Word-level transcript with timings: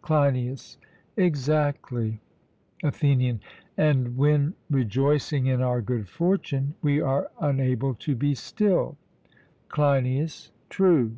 CLEINIAS: 0.00 0.78
Exactly. 1.18 2.18
ATHENIAN: 2.82 3.40
And 3.76 4.16
when 4.16 4.54
rejoicing 4.70 5.44
in 5.44 5.60
our 5.60 5.82
good 5.82 6.08
fortune, 6.08 6.72
we 6.80 6.98
are 7.02 7.30
unable 7.38 7.94
to 7.96 8.14
be 8.16 8.34
still? 8.34 8.96
CLEINIAS: 9.68 10.50
True. 10.70 11.16